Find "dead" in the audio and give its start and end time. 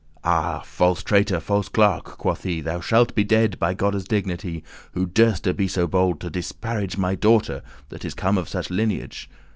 3.23-3.59